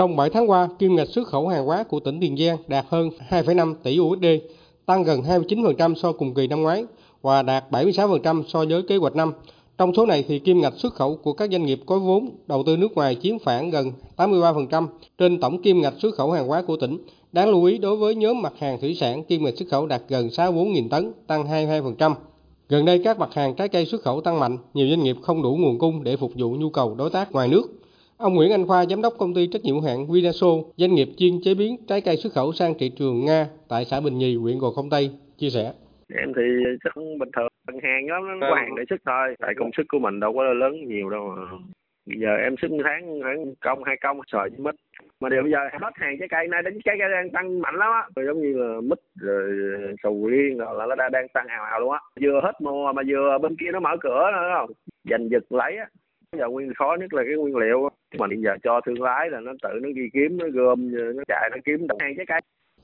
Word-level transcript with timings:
Trong 0.00 0.16
7 0.16 0.30
tháng 0.30 0.50
qua, 0.50 0.68
kim 0.78 0.96
ngạch 0.96 1.08
xuất 1.08 1.28
khẩu 1.28 1.48
hàng 1.48 1.66
hóa 1.66 1.82
của 1.82 2.00
tỉnh 2.00 2.20
Tiền 2.20 2.36
Giang 2.36 2.56
đạt 2.66 2.84
hơn 2.88 3.10
2,5 3.30 3.74
tỷ 3.82 4.00
USD, 4.00 4.24
tăng 4.86 5.02
gần 5.02 5.20
29% 5.20 5.94
so 5.94 6.12
cùng 6.12 6.34
kỳ 6.34 6.46
năm 6.46 6.62
ngoái 6.62 6.84
và 7.22 7.42
đạt 7.42 7.64
76% 7.70 8.42
so 8.48 8.64
với 8.68 8.82
kế 8.82 8.96
hoạch 8.96 9.16
năm. 9.16 9.32
Trong 9.78 9.94
số 9.94 10.06
này 10.06 10.24
thì 10.28 10.38
kim 10.38 10.60
ngạch 10.60 10.74
xuất 10.76 10.94
khẩu 10.94 11.16
của 11.16 11.32
các 11.32 11.50
doanh 11.50 11.66
nghiệp 11.66 11.80
có 11.86 11.98
vốn 11.98 12.30
đầu 12.46 12.62
tư 12.66 12.76
nước 12.76 12.92
ngoài 12.94 13.16
chiếm 13.22 13.38
khoảng 13.38 13.70
gần 13.70 13.92
83% 14.16 14.86
trên 15.18 15.40
tổng 15.40 15.62
kim 15.62 15.80
ngạch 15.80 15.94
xuất 15.98 16.14
khẩu 16.14 16.30
hàng 16.30 16.46
hóa 16.48 16.62
của 16.62 16.76
tỉnh. 16.76 16.98
Đáng 17.32 17.48
lưu 17.48 17.64
ý 17.64 17.78
đối 17.78 17.96
với 17.96 18.14
nhóm 18.14 18.42
mặt 18.42 18.52
hàng 18.58 18.80
thủy 18.80 18.94
sản, 18.94 19.24
kim 19.24 19.44
ngạch 19.44 19.56
xuất 19.56 19.68
khẩu 19.70 19.86
đạt 19.86 20.02
gần 20.08 20.28
64.000 20.28 20.88
tấn, 20.88 21.12
tăng 21.26 21.44
22%. 21.44 22.14
Gần 22.68 22.84
đây 22.84 23.00
các 23.04 23.18
mặt 23.18 23.34
hàng 23.34 23.54
trái 23.54 23.68
cây 23.68 23.86
xuất 23.86 24.02
khẩu 24.02 24.20
tăng 24.20 24.40
mạnh, 24.40 24.58
nhiều 24.74 24.88
doanh 24.88 25.02
nghiệp 25.02 25.16
không 25.22 25.42
đủ 25.42 25.56
nguồn 25.60 25.78
cung 25.78 26.04
để 26.04 26.16
phục 26.16 26.32
vụ 26.36 26.50
nhu 26.50 26.70
cầu 26.70 26.94
đối 26.94 27.10
tác 27.10 27.32
ngoài 27.32 27.48
nước. 27.48 27.79
Ông 28.20 28.34
Nguyễn 28.34 28.52
Anh 28.52 28.66
Khoa, 28.66 28.84
giám 28.84 29.02
đốc 29.02 29.12
công 29.18 29.34
ty 29.34 29.46
trách 29.52 29.62
nhiệm 29.62 29.74
hữu 29.74 29.84
hạn 29.84 30.06
Vinaso, 30.12 30.46
doanh 30.76 30.94
nghiệp 30.94 31.08
chuyên 31.18 31.32
chế 31.44 31.54
biến 31.54 31.76
trái 31.88 32.00
cây 32.00 32.16
xuất 32.16 32.32
khẩu 32.32 32.52
sang 32.52 32.74
thị 32.78 32.90
trường 32.98 33.24
Nga 33.24 33.46
tại 33.68 33.84
xã 33.84 34.00
Bình 34.00 34.18
Nhì, 34.18 34.36
huyện 34.36 34.58
Gò 34.58 34.68
Công 34.76 34.90
Tây, 34.90 35.10
chia 35.38 35.50
sẻ. 35.50 35.72
Em 36.14 36.32
thì 36.36 36.42
sức 36.84 36.90
bình 37.20 37.28
thường, 37.36 37.48
bằng 37.66 37.80
hàng 37.82 38.06
lắm, 38.06 38.40
nó 38.40 38.46
có 38.50 38.56
hàng 38.56 38.74
để 38.76 38.82
sức 38.90 39.00
thôi. 39.06 39.34
Tại 39.38 39.54
công 39.58 39.70
sức 39.76 39.82
của 39.88 39.98
mình 39.98 40.20
đâu 40.20 40.32
có 40.32 40.42
lớn 40.42 40.88
nhiều 40.88 41.10
đâu 41.10 41.34
mà. 41.36 41.42
Giờ 42.06 42.34
em 42.44 42.54
sức 42.62 42.68
tháng 42.84 43.20
khoảng 43.22 43.54
công 43.60 43.84
hai 43.84 43.96
công 44.02 44.20
sợi 44.32 44.48
với 44.50 44.58
mít 44.58 44.74
mà 45.20 45.28
điều 45.28 45.42
bây 45.42 45.52
giờ 45.52 45.58
hết 45.72 45.92
hàng 45.94 46.16
trái 46.18 46.28
cây 46.28 46.48
nay 46.48 46.62
đến 46.64 46.78
trái 46.84 46.96
cây 46.98 47.08
đang 47.10 47.30
tăng 47.30 47.60
mạnh 47.60 47.74
lắm 47.74 47.88
á 47.92 48.02
rồi 48.16 48.26
giống 48.26 48.40
như 48.42 48.52
là 48.58 48.80
mít 48.80 48.98
rồi 49.20 49.52
sầu 50.02 50.26
riêng 50.26 50.58
rồi 50.58 50.74
là 50.78 50.86
nó 50.86 50.94
đang 50.94 51.12
đang 51.12 51.28
tăng 51.28 51.46
hào 51.48 51.64
hào 51.64 51.80
luôn 51.80 51.92
á 51.92 52.00
vừa 52.20 52.40
hết 52.42 52.52
mùa 52.60 52.92
mà 52.92 53.02
vừa 53.08 53.38
bên 53.42 53.56
kia 53.60 53.70
nó 53.72 53.80
mở 53.80 53.90
cửa 54.00 54.30
nữa 54.32 54.50
không 54.58 54.70
giành 55.10 55.28
giật 55.30 55.42
lấy 55.50 55.76
á 55.76 55.86
giờ 56.38 56.48
nguyên 56.48 56.74
khó 56.74 56.96
nhất 57.00 57.14
là 57.14 57.22
cái 57.26 57.34
nguyên 57.34 57.56
liệu. 57.56 57.88
Mà 58.18 58.26
hiện 58.30 58.42
giờ 58.42 58.50
cho 58.62 58.80
thương 58.86 59.02
lái 59.02 59.30
là 59.30 59.40
nó 59.40 59.52
tự 59.62 59.68
nó 59.82 59.88
đi 59.94 60.02
kiếm, 60.12 60.36
nó 60.36 60.46
gom, 60.52 60.92
nó 61.16 61.22
chạy, 61.28 61.50
nó 61.52 61.56
kiếm. 61.64 61.86
Hàng 62.00 62.14
trái 62.16 62.26
cây 62.26 62.40